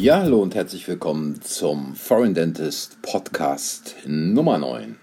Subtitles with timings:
[0.00, 4.96] Ja, hallo und herzlich willkommen zum Foreign Dentist Podcast Nummer 9.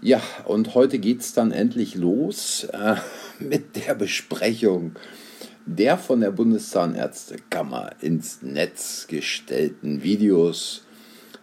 [0.00, 2.94] Ja, und heute geht es dann endlich los äh,
[3.38, 4.92] mit der Besprechung
[5.66, 10.86] der von der Bundeszahnärztekammer ins Netz gestellten Videos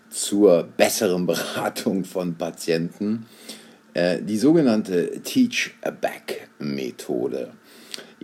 [0.09, 3.27] zur besseren Beratung von Patienten,
[3.93, 7.51] äh, die sogenannte Teach-Back-Methode.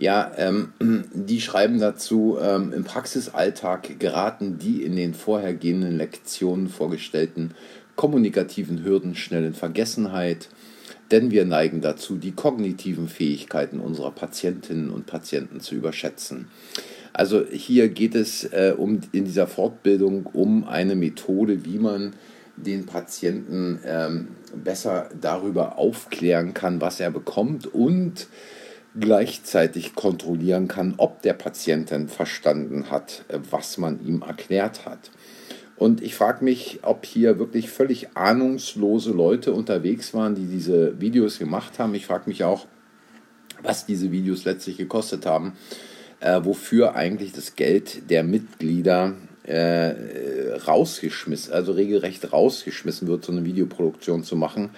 [0.00, 0.72] Ja, ähm,
[1.12, 7.52] die schreiben dazu, ähm, im Praxisalltag geraten die in den vorhergehenden Lektionen vorgestellten
[7.96, 10.48] kommunikativen Hürden schnell in Vergessenheit,
[11.10, 16.46] denn wir neigen dazu, die kognitiven Fähigkeiten unserer Patientinnen und Patienten zu überschätzen.
[17.12, 22.12] Also hier geht es äh, um, in dieser Fortbildung um eine Methode, wie man
[22.56, 28.28] den Patienten ähm, besser darüber aufklären kann, was er bekommt und
[28.98, 35.10] gleichzeitig kontrollieren kann, ob der Patient denn verstanden hat, was man ihm erklärt hat.
[35.76, 41.38] Und ich frage mich, ob hier wirklich völlig ahnungslose Leute unterwegs waren, die diese Videos
[41.38, 41.94] gemacht haben.
[41.94, 42.66] Ich frage mich auch,
[43.62, 45.52] was diese Videos letztlich gekostet haben,
[46.20, 49.94] äh, wofür eigentlich das Geld der Mitglieder äh,
[50.66, 54.70] rausgeschmissen, also regelrecht rausgeschmissen wird, so eine Videoproduktion zu machen.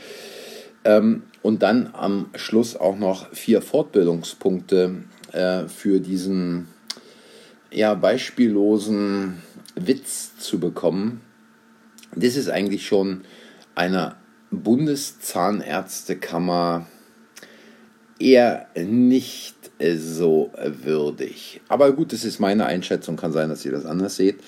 [0.85, 4.97] Ähm, und dann am Schluss auch noch vier Fortbildungspunkte
[5.33, 6.69] äh, für diesen
[7.71, 9.41] ja, beispiellosen
[9.75, 11.23] Witz zu bekommen.
[12.15, 13.23] Das ist eigentlich schon
[13.75, 14.17] einer
[14.51, 16.87] Bundeszahnärztekammer
[18.19, 19.57] eher nicht
[19.97, 21.63] so würdig.
[21.69, 24.41] Aber gut, das ist meine Einschätzung, kann sein, dass ihr das anders seht.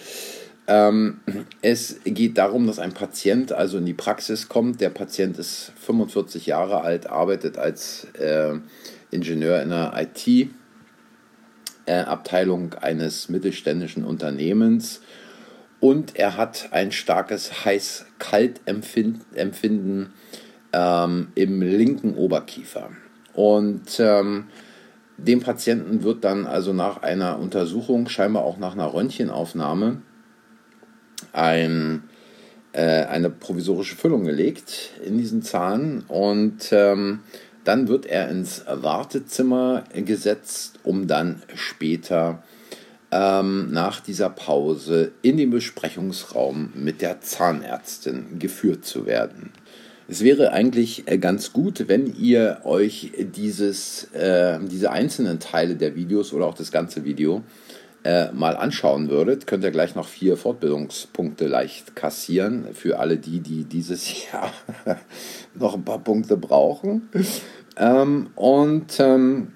[0.66, 1.20] Ähm,
[1.60, 4.80] es geht darum, dass ein Patient also in die Praxis kommt.
[4.80, 8.54] Der Patient ist 45 Jahre alt, arbeitet als äh,
[9.10, 9.92] Ingenieur in der
[11.86, 15.00] IT-Abteilung äh, eines mittelständischen Unternehmens
[15.82, 20.12] und er hat ein starkes Heiß-Kalt-Empfinden
[20.72, 22.90] ähm, im linken Oberkiefer.
[23.34, 24.44] Und ähm,
[25.16, 30.02] dem Patienten wird dann also nach einer Untersuchung, scheinbar auch nach einer Röntgenaufnahme,
[31.32, 32.04] ein,
[32.72, 37.20] äh, eine provisorische Füllung gelegt in diesen Zahn und ähm,
[37.64, 42.42] dann wird er ins Wartezimmer gesetzt, um dann später
[43.12, 49.52] ähm, nach dieser Pause in den Besprechungsraum mit der Zahnärztin geführt zu werden.
[50.08, 55.94] Es wäre eigentlich äh, ganz gut, wenn ihr euch dieses, äh, diese einzelnen Teile der
[55.94, 57.42] Videos oder auch das ganze Video
[58.04, 63.40] äh, mal anschauen würdet, könnt ihr gleich noch vier Fortbildungspunkte leicht kassieren für alle die,
[63.40, 64.50] die dieses Jahr
[65.54, 67.08] noch ein paar Punkte brauchen.
[67.76, 69.52] Ähm, und ähm,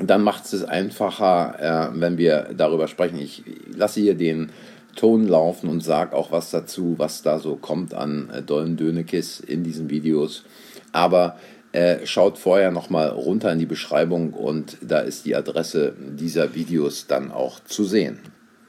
[0.00, 3.18] dann macht es einfacher, äh, wenn wir darüber sprechen.
[3.18, 3.44] Ich
[3.74, 4.50] lasse hier den
[4.96, 9.40] Ton laufen und sage auch was dazu, was da so kommt an äh, dollen Dönekis
[9.40, 10.44] in diesen Videos.
[10.92, 11.36] Aber
[11.72, 17.06] äh, schaut vorher nochmal runter in die Beschreibung und da ist die Adresse dieser Videos
[17.06, 18.18] dann auch zu sehen.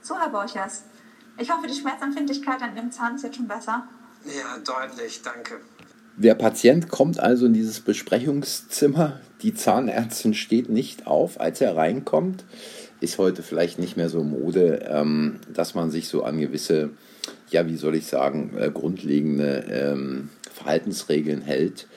[0.01, 0.83] So, Herr Borchers,
[1.37, 3.87] ich hoffe, die Schmerzempfindlichkeit an Ihrem Zahn ist jetzt schon besser.
[4.25, 5.55] Ja, deutlich, danke.
[6.17, 9.19] Der Patient kommt also in dieses Besprechungszimmer.
[9.41, 12.43] Die Zahnärztin steht nicht auf, als er reinkommt.
[12.99, 16.91] Ist heute vielleicht nicht mehr so Mode, ähm, dass man sich so an gewisse,
[17.49, 21.87] ja, wie soll ich sagen, äh, grundlegende ähm, Verhaltensregeln hält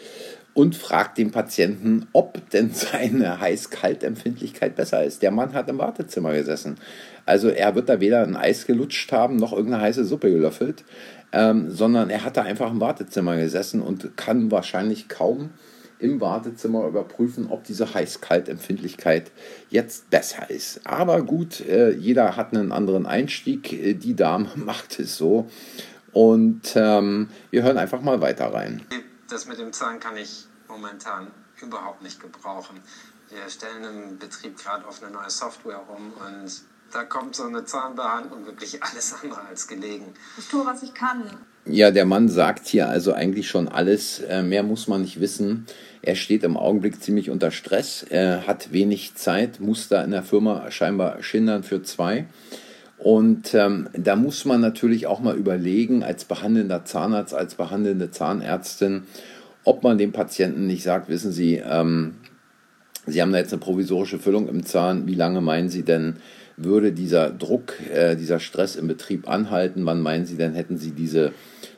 [0.55, 5.23] und fragt den Patienten, ob denn seine Heiß-Kalt-Empfindlichkeit besser ist.
[5.23, 6.77] Der Mann hat im Wartezimmer gesessen.
[7.27, 10.85] Also er wird da weder ein Eis gelutscht haben, noch irgendeine heiße Suppe gelöffelt,
[11.33, 15.51] ähm, sondern er hat da einfach im Wartezimmer gesessen und kann wahrscheinlich kaum
[15.99, 19.33] im Wartezimmer überprüfen, ob diese Heiß-Kalt-Empfindlichkeit
[19.71, 20.83] jetzt besser ist.
[20.85, 23.73] Aber gut, äh, jeder hat einen anderen Einstieg.
[23.73, 25.47] Äh, die Dame macht es so.
[26.13, 28.83] Und ähm, wir hören einfach mal weiter rein
[29.35, 31.27] das mit dem Zahn kann ich momentan
[31.61, 32.81] überhaupt nicht gebrauchen.
[33.31, 36.53] Wir stellen im Betrieb gerade auf eine neue Software um und
[36.93, 40.15] da kommt so eine Zahnbehandlung wirklich alles andere als gelegen.
[40.39, 41.25] Ich tue, was ich kann.
[41.67, 44.21] Ja, der Mann sagt hier also eigentlich schon alles.
[44.21, 45.67] Äh, mehr muss man nicht wissen.
[46.03, 48.05] Er steht im Augenblick ziemlich unter Stress.
[48.09, 52.27] Er hat wenig Zeit, muss da in der Firma scheinbar schindern für zwei.
[53.05, 59.03] Und ähm, da muss man natürlich auch mal überlegen, als behandelnder Zahnarzt, als behandelnde Zahnärztin,
[59.63, 62.15] ob man dem Patienten nicht sagt, wissen Sie, ähm,
[63.07, 66.17] Sie haben da jetzt eine provisorische Füllung im Zahn, wie lange meinen Sie denn,
[66.57, 69.85] würde dieser Druck, äh, dieser Stress im Betrieb anhalten?
[69.85, 71.33] Wann meinen Sie denn, hätten Sie diese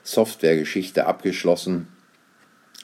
[0.04, 1.88] Softwaregeschichte abgeschlossen,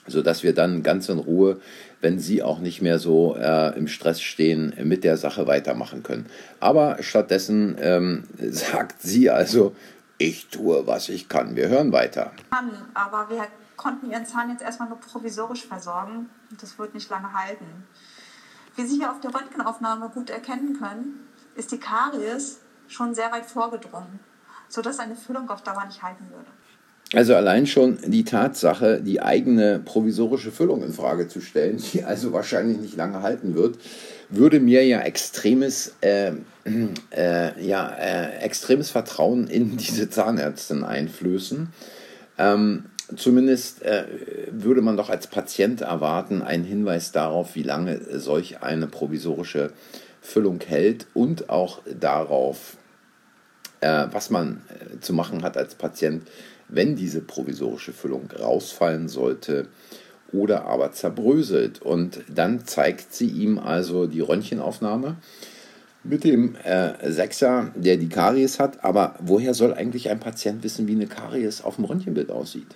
[0.05, 1.61] sodass wir dann ganz in Ruhe
[2.03, 6.25] wenn sie auch nicht mehr so äh, im Stress stehen, mit der Sache weitermachen können.
[6.59, 9.73] Aber stattdessen ähm, sagt sie also,
[10.17, 11.55] ich tue, was ich kann.
[11.55, 12.31] Wir hören weiter.
[12.93, 13.47] Aber wir
[13.77, 16.29] konnten ihren Zahn jetzt erstmal nur provisorisch versorgen.
[16.61, 17.65] Das wird nicht lange halten.
[18.75, 23.45] Wie Sie hier auf der Röntgenaufnahme gut erkennen können, ist die Karies schon sehr weit
[23.45, 24.19] vorgedrungen,
[24.67, 26.49] sodass eine Füllung auf Dauer nicht halten würde.
[27.13, 32.33] Also allein schon die Tatsache, die eigene provisorische Füllung in Frage zu stellen, die also
[32.33, 33.77] wahrscheinlich nicht lange halten wird,
[34.29, 36.31] würde mir ja extremes, äh,
[37.11, 41.67] äh, ja, äh, extremes Vertrauen in diese Zahnärztin einflößen.
[42.39, 42.85] Ähm,
[43.15, 44.05] zumindest äh,
[44.49, 49.71] würde man doch als Patient erwarten, einen Hinweis darauf, wie lange solch eine provisorische
[50.21, 52.77] Füllung hält und auch darauf,
[53.81, 56.23] äh, was man äh, zu machen hat als Patient,
[56.73, 59.67] wenn diese provisorische Füllung rausfallen sollte
[60.31, 61.81] oder aber zerbröselt.
[61.81, 65.17] Und dann zeigt sie ihm also die Röntgenaufnahme
[66.03, 68.83] mit dem äh, Sechser, der die Karies hat.
[68.83, 72.75] Aber woher soll eigentlich ein Patient wissen, wie eine Karies auf dem Röntgenbild aussieht?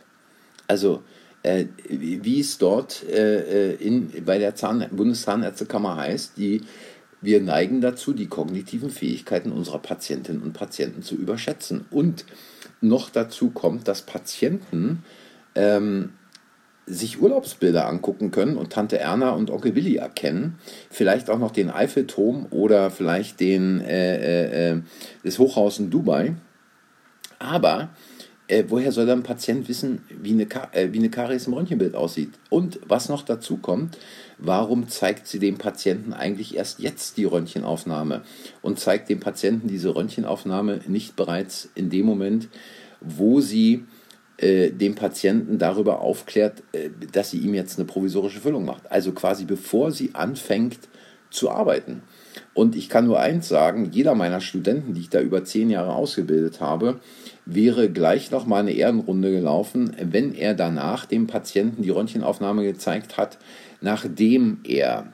[0.67, 1.01] Also
[1.43, 6.61] äh, wie es dort äh, in, bei der Zahn Bundeszahnärztekammer heißt, die
[7.21, 11.85] wir neigen dazu, die kognitiven Fähigkeiten unserer Patientinnen und Patienten zu überschätzen.
[11.89, 12.25] Und
[12.81, 15.03] noch dazu kommt, dass Patienten
[15.55, 16.11] ähm,
[16.85, 20.57] sich Urlaubsbilder angucken können und Tante Erna und Onkel Willi erkennen,
[20.89, 24.81] vielleicht auch noch den Eiffelturm oder vielleicht den äh, äh, äh
[25.23, 26.35] das Hochhaus in Dubai.
[27.39, 27.89] Aber
[28.47, 31.95] äh, woher soll dann ein Patient wissen, wie eine, äh, wie eine Karies im Röntgenbild
[31.95, 32.31] aussieht?
[32.49, 33.97] Und was noch dazu kommt,
[34.37, 38.21] warum zeigt sie dem Patienten eigentlich erst jetzt die Röntgenaufnahme
[38.61, 42.47] und zeigt dem Patienten diese Röntgenaufnahme nicht bereits in dem Moment,
[43.01, 43.85] wo sie
[44.37, 48.89] äh, dem Patienten darüber aufklärt, äh, dass sie ihm jetzt eine provisorische Füllung macht.
[48.91, 50.79] Also quasi bevor sie anfängt
[51.29, 52.01] zu arbeiten.
[52.53, 55.93] Und ich kann nur eins sagen, jeder meiner Studenten, die ich da über zehn Jahre
[55.93, 56.99] ausgebildet habe,
[57.45, 63.17] wäre gleich noch mal eine Ehrenrunde gelaufen, wenn er danach dem Patienten die Röntgenaufnahme gezeigt
[63.17, 63.37] hat,
[63.81, 65.07] nachdem er,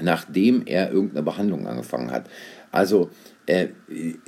[0.00, 2.24] nachdem er irgendeine Behandlung angefangen hat.
[2.72, 3.10] Also
[3.46, 3.68] äh,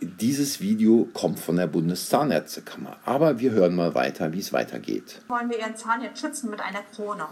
[0.01, 2.97] dieses Video kommt von der Bundeszahnärztekammer.
[3.05, 5.21] Aber wir hören mal weiter, wie es weitergeht.
[5.29, 7.27] Wollen wir Ihren Zahn jetzt schützen mit einer Krone?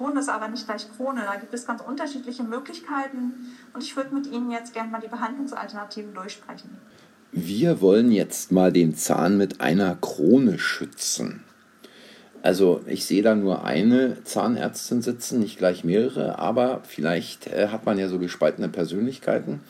[0.00, 1.24] Krone ist aber nicht gleich Krone.
[1.26, 3.34] Da gibt es ganz unterschiedliche Möglichkeiten.
[3.74, 6.70] Und ich würde mit Ihnen jetzt gerne mal die Behandlungsalternativen durchsprechen.
[7.32, 11.44] Wir wollen jetzt mal den Zahn mit einer Krone schützen.
[12.40, 17.84] Also ich sehe da nur eine Zahnärztin sitzen, nicht gleich mehrere, aber vielleicht äh, hat
[17.84, 19.60] man ja so gespaltene Persönlichkeiten.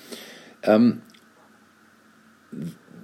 [0.62, 1.02] Ähm,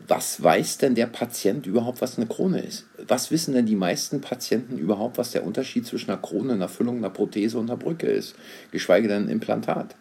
[0.08, 2.87] was weiß denn der Patient überhaupt, was eine Krone ist?
[3.06, 6.99] Was wissen denn die meisten Patienten überhaupt, was der Unterschied zwischen einer Krone, einer Füllung,
[6.99, 8.35] einer Prothese und einer Brücke ist?
[8.70, 9.97] Geschweige denn ein Implantat.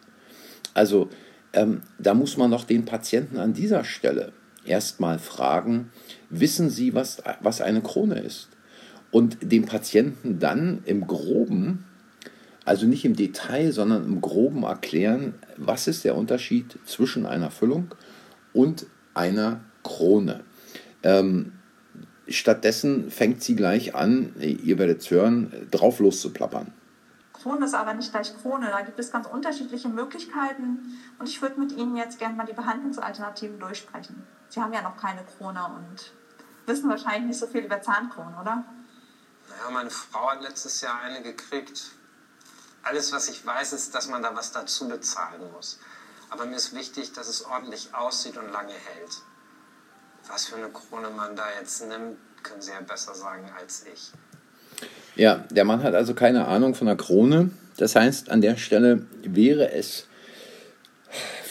[0.74, 1.08] Also
[1.52, 4.32] ähm, da muss man doch den Patienten an dieser Stelle
[4.64, 5.90] erstmal fragen,
[6.30, 8.48] wissen Sie, was, was eine Krone ist?
[9.10, 11.84] und dem Patienten dann im groben,
[12.64, 17.94] also nicht im Detail, sondern im groben erklären, was ist der Unterschied zwischen einer Füllung
[18.52, 20.44] und einer Krone.
[21.02, 21.52] Ähm,
[22.28, 26.72] stattdessen fängt sie gleich an, ihr werdet es hören, drauf loszuplappern.
[27.32, 28.68] Krone ist aber nicht gleich Krone.
[28.70, 30.98] Da gibt es ganz unterschiedliche Möglichkeiten.
[31.18, 34.26] Und ich würde mit Ihnen jetzt gerne mal die Behandlungsalternativen durchsprechen.
[34.48, 36.12] Sie haben ja noch keine Krone und
[36.66, 38.64] wissen wahrscheinlich nicht so viel über Zahnkronen, oder?
[39.48, 41.92] Ja, meine Frau hat letztes Jahr eine gekriegt.
[42.82, 45.78] Alles, was ich weiß, ist, dass man da was dazu bezahlen muss.
[46.30, 49.22] Aber mir ist wichtig, dass es ordentlich aussieht und lange hält.
[50.28, 54.10] Was für eine Krone man da jetzt nimmt, können Sie ja besser sagen als ich.
[55.14, 57.50] Ja, der Mann hat also keine Ahnung von der Krone.
[57.76, 60.06] Das heißt, an der Stelle wäre es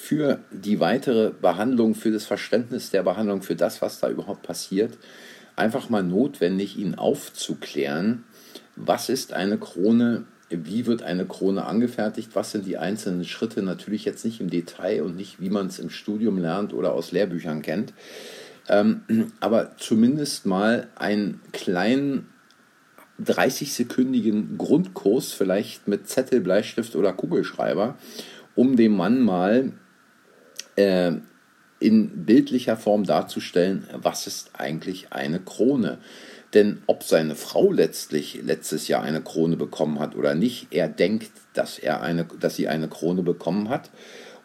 [0.05, 4.97] für die weitere Behandlung, für das Verständnis der Behandlung, für das, was da überhaupt passiert,
[5.55, 8.23] einfach mal notwendig, ihn aufzuklären,
[8.75, 14.05] was ist eine Krone, wie wird eine Krone angefertigt, was sind die einzelnen Schritte, natürlich
[14.05, 17.63] jetzt nicht im Detail und nicht, wie man es im Studium lernt oder aus Lehrbüchern
[17.63, 17.93] kennt,
[18.67, 22.27] ähm, aber zumindest mal einen kleinen
[23.23, 27.97] 30-sekündigen Grundkurs, vielleicht mit Zettel, Bleistift oder Kugelschreiber,
[28.55, 29.71] um dem Mann mal
[30.75, 31.13] äh,
[31.79, 35.99] in bildlicher Form darzustellen, was ist eigentlich eine Krone.
[36.53, 41.31] Denn ob seine Frau letztlich letztes Jahr eine Krone bekommen hat oder nicht, er denkt,
[41.53, 43.89] dass, er eine, dass sie eine Krone bekommen hat.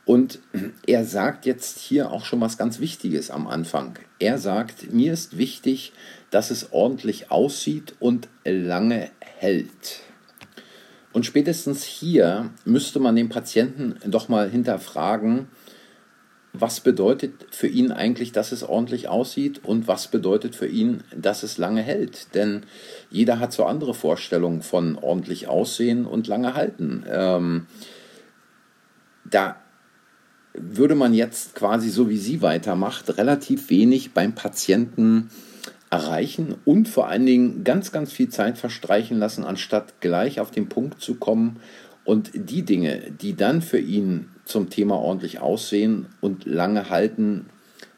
[0.05, 0.41] Und
[0.87, 3.99] er sagt jetzt hier auch schon was ganz Wichtiges am Anfang.
[4.19, 5.93] Er sagt, mir ist wichtig,
[6.31, 10.01] dass es ordentlich aussieht und lange hält.
[11.13, 15.49] Und spätestens hier müsste man den Patienten doch mal hinterfragen,
[16.53, 21.43] was bedeutet für ihn eigentlich, dass es ordentlich aussieht und was bedeutet für ihn, dass
[21.43, 22.35] es lange hält.
[22.35, 22.65] Denn
[23.11, 27.05] jeder hat so andere Vorstellungen von ordentlich aussehen und lange halten.
[27.09, 27.67] Ähm,
[29.25, 29.60] da
[30.55, 35.31] würde man jetzt quasi so wie sie weitermacht, relativ wenig beim Patienten
[35.91, 40.69] erreichen und vor allen Dingen ganz, ganz viel Zeit verstreichen lassen, anstatt gleich auf den
[40.69, 41.61] Punkt zu kommen
[42.05, 47.47] und die Dinge, die dann für ihn zum Thema ordentlich aussehen und lange halten,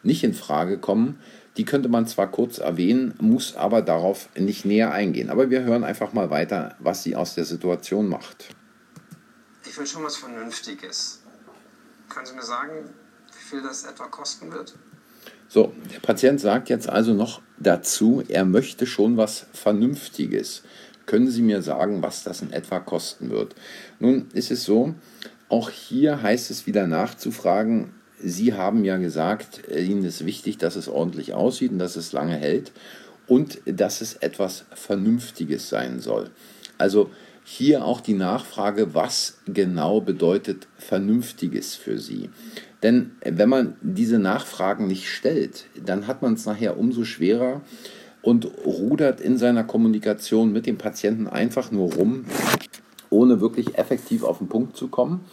[0.03, 1.19] nicht in Frage kommen.
[1.57, 5.29] Die könnte man zwar kurz erwähnen, muss aber darauf nicht näher eingehen.
[5.29, 8.49] Aber wir hören einfach mal weiter, was sie aus der Situation macht.
[9.67, 11.22] Ich will schon was Vernünftiges.
[12.13, 12.91] Können Sie mir sagen,
[13.29, 14.75] wie viel das etwa kosten wird?
[15.49, 20.63] So, der Patient sagt jetzt also noch dazu, er möchte schon was Vernünftiges.
[21.07, 23.55] Können Sie mir sagen, was das in etwa kosten wird?
[23.99, 24.95] Nun ist es so,
[25.49, 30.89] auch hier heißt es wieder nachzufragen, Sie haben ja gesagt, Ihnen ist wichtig, dass es
[30.89, 32.73] ordentlich aussieht und dass es lange hält
[33.27, 36.31] und dass es etwas Vernünftiges sein soll.
[36.79, 37.11] Also
[37.45, 42.31] hier auch die Nachfrage, was genau bedeutet Vernünftiges für Sie?
[42.83, 47.61] Denn wenn man diese Nachfragen nicht stellt, dann hat man es nachher umso schwerer
[48.23, 52.25] und rudert in seiner Kommunikation mit dem Patienten einfach nur rum,
[53.11, 55.25] ohne wirklich effektiv auf den Punkt zu kommen.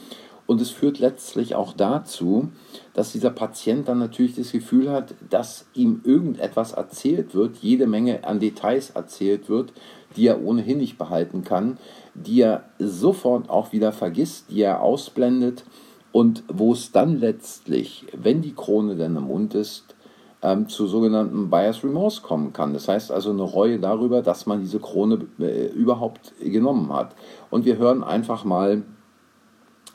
[0.49, 2.49] Und es führt letztlich auch dazu,
[2.95, 8.23] dass dieser Patient dann natürlich das Gefühl hat, dass ihm irgendetwas erzählt wird, jede Menge
[8.23, 9.73] an Details erzählt wird,
[10.15, 11.77] die er ohnehin nicht behalten kann,
[12.15, 15.65] die er sofort auch wieder vergisst, die er ausblendet
[16.11, 19.93] und wo es dann letztlich, wenn die Krone denn im Mund ist,
[20.41, 22.73] ähm, zu sogenannten Bias Remorse kommen kann.
[22.73, 27.13] Das heißt also eine Reue darüber, dass man diese Krone äh, überhaupt genommen hat.
[27.51, 28.81] Und wir hören einfach mal,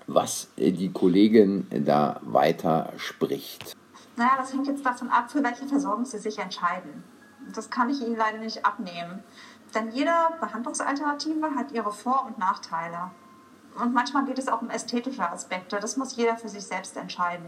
[0.06, 3.76] was äh, die Kollegin da weiter spricht.
[4.16, 7.02] Naja, das hängt jetzt davon ab, für welche Versorgung Sie sich entscheiden.
[7.54, 9.22] Das kann ich Ihnen leider nicht abnehmen.
[9.74, 13.10] Denn jede Behandlungsalternative hat ihre Vor- und Nachteile.
[13.82, 15.78] Und manchmal geht es auch um ästhetische Aspekte.
[15.80, 17.46] Das muss jeder für sich selbst entscheiden.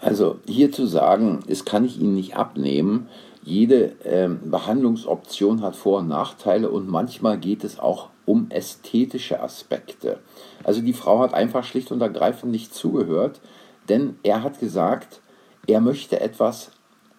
[0.00, 3.08] Also hier zu sagen, es kann ich Ihnen nicht abnehmen.
[3.42, 10.20] Jede ähm, Behandlungsoption hat Vor- und Nachteile und manchmal geht es auch um ästhetische Aspekte.
[10.62, 13.40] Also die Frau hat einfach schlicht und ergreifend nicht zugehört,
[13.88, 15.20] denn er hat gesagt,
[15.66, 16.70] er möchte etwas,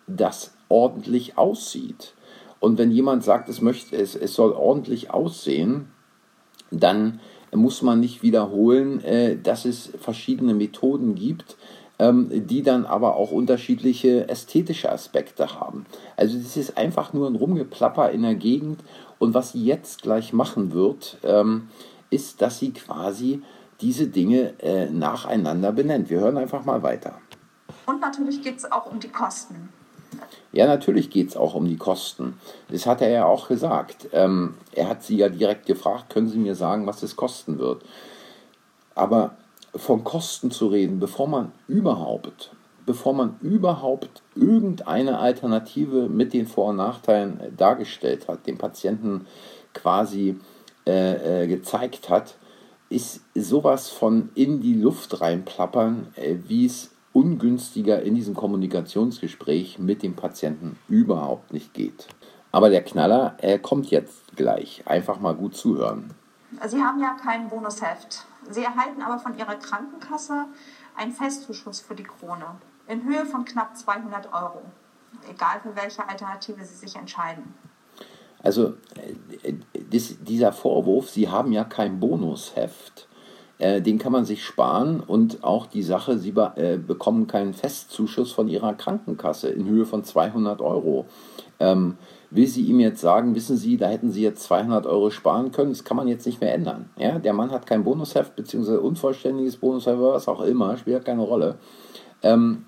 [0.07, 2.13] das ordentlich aussieht.
[2.61, 5.89] Und wenn jemand sagt, es, möchte, es, es soll ordentlich aussehen,
[6.71, 7.19] dann
[7.53, 11.57] muss man nicht wiederholen, äh, dass es verschiedene Methoden gibt,
[11.99, 15.85] ähm, die dann aber auch unterschiedliche ästhetische Aspekte haben.
[16.15, 18.79] Also das ist einfach nur ein Rumgeplapper in der Gegend
[19.21, 21.69] und was sie jetzt gleich machen wird, ähm,
[22.09, 23.43] ist, dass sie quasi
[23.79, 26.09] diese Dinge äh, nacheinander benennt.
[26.09, 27.19] Wir hören einfach mal weiter.
[27.85, 29.69] Und natürlich geht es auch um die Kosten.
[30.51, 32.39] Ja, natürlich geht es auch um die Kosten.
[32.69, 34.09] Das hat er ja auch gesagt.
[34.11, 37.83] Ähm, er hat sie ja direkt gefragt, können Sie mir sagen, was es kosten wird.
[38.95, 39.35] Aber
[39.75, 46.69] von Kosten zu reden, bevor man überhaupt, bevor man überhaupt irgendeine Alternative mit den Vor-
[46.69, 49.27] und Nachteilen äh, dargestellt hat, dem Patienten
[49.73, 50.39] quasi
[50.85, 52.35] äh, äh, gezeigt hat,
[52.89, 60.03] ist sowas von in die Luft reinplappern, äh, wie es ungünstiger in diesem Kommunikationsgespräch mit
[60.03, 62.07] dem Patienten überhaupt nicht geht.
[62.51, 64.83] Aber der Knaller, er kommt jetzt gleich.
[64.85, 66.13] Einfach mal gut zuhören.
[66.67, 68.25] Sie haben ja kein Bonusheft.
[68.49, 70.45] Sie erhalten aber von Ihrer Krankenkasse
[70.95, 72.45] einen Festzuschuss für die Krone
[72.87, 74.61] in Höhe von knapp 200 Euro,
[75.29, 77.53] egal für welche Alternative Sie sich entscheiden.
[78.43, 78.73] Also
[79.43, 79.53] äh,
[80.21, 83.07] dieser Vorwurf, Sie haben ja kein Bonusheft,
[83.59, 88.31] äh, den kann man sich sparen und auch die Sache, Sie äh, bekommen keinen Festzuschuss
[88.31, 91.05] von Ihrer Krankenkasse in Höhe von 200 Euro.
[91.59, 91.97] Ähm,
[92.31, 95.69] will sie ihm jetzt sagen, wissen Sie, da hätten Sie jetzt 200 Euro sparen können,
[95.69, 96.89] das kann man jetzt nicht mehr ändern.
[96.97, 101.59] Ja, der Mann hat kein Bonusheft, beziehungsweise unvollständiges Bonusheft, was auch immer, spielt keine Rolle.
[102.23, 102.65] Ähm,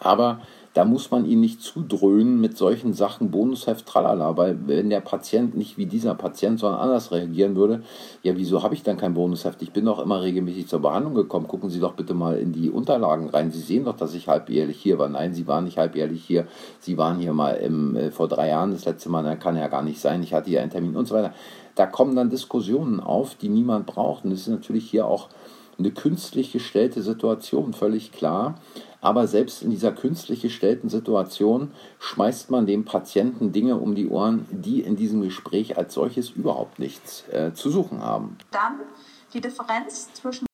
[0.00, 0.40] aber
[0.74, 5.56] da muss man ihn nicht zudröhnen mit solchen Sachen, Bonusheft, tralala, weil wenn der Patient
[5.56, 7.84] nicht wie dieser Patient, sondern anders reagieren würde,
[8.24, 9.62] ja, wieso habe ich dann kein Bonusheft?
[9.62, 11.46] Ich bin doch immer regelmäßig zur Behandlung gekommen.
[11.46, 13.52] Gucken Sie doch bitte mal in die Unterlagen rein.
[13.52, 15.08] Sie sehen doch, dass ich halbjährlich hier war.
[15.08, 16.48] Nein, Sie waren nicht halbjährlich hier.
[16.80, 19.22] Sie waren hier mal im, äh, vor drei Jahren das letzte Mal.
[19.22, 20.24] Dann kann ja gar nicht sein.
[20.24, 21.32] Ich hatte hier einen Termin und so weiter.
[21.76, 24.24] Da kommen dann Diskussionen auf, die niemand braucht.
[24.24, 25.28] Und das ist natürlich hier auch
[25.78, 28.56] eine künstlich gestellte Situation, völlig klar.
[29.04, 34.46] Aber selbst in dieser künstlich gestellten Situation schmeißt man dem Patienten Dinge um die Ohren,
[34.50, 38.38] die in diesem Gespräch als solches überhaupt nichts äh, zu suchen haben.
[38.50, 38.80] Dann
[39.34, 40.46] die Differenz zwischen